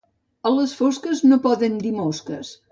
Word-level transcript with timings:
A 0.49 0.53
les 0.53 0.73
fosques, 0.79 1.23
no 1.29 1.41
poden 1.45 1.79
dir 1.87 1.95
mosques. 2.03 2.55